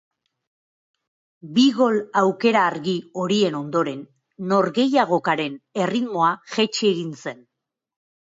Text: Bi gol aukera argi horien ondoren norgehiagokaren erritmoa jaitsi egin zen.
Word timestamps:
Bi 1.57 1.65
gol 1.79 1.97
aukera 2.21 2.63
argi 2.69 2.95
horien 3.23 3.59
ondoren 3.59 4.01
norgehiagokaren 4.53 5.59
erritmoa 5.83 6.31
jaitsi 6.57 6.89
egin 6.95 7.13
zen. 7.25 7.45